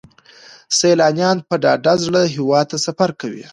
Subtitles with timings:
[0.77, 3.45] سیلانیان په ډاډه زړه هیواد ته سفر کوي.